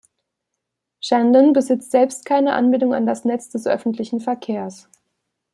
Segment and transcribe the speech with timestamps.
[0.99, 4.89] Chandon besitzt selbst keine Anbindung an das Netz des öffentlichen Verkehrs.